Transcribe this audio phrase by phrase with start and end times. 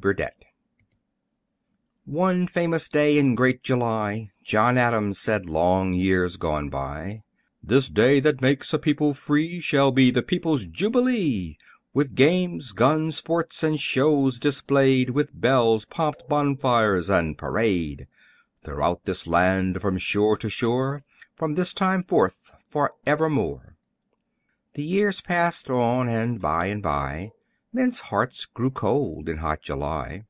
[0.00, 0.46] BURDETTE
[2.04, 7.22] One famous day in great July John Adams said, long years gone by,
[7.62, 11.58] "This day that makes a people free Shall be the people's jubilee,
[11.92, 18.08] With games, guns, sports, and shows displayed, With bells, pomp, bonfires, and parade,
[18.64, 21.04] Throughout this land, from shore to shore,
[21.36, 23.76] From this time forth, forevermore."
[24.72, 27.30] The years passed on, and by and by,
[27.72, 30.22] Men's hearts grew cold in hot July.